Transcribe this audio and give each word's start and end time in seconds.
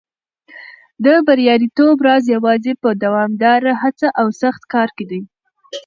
د 1.05 1.07
بریالیتوب 1.27 1.97
راز 2.07 2.23
یوازې 2.35 2.73
په 2.83 2.89
دوامداره 3.03 3.71
هڅه 3.81 4.07
او 4.21 4.27
سخت 4.41 4.61
کار 4.73 4.89
کې 4.97 5.05
دی. 5.11 5.21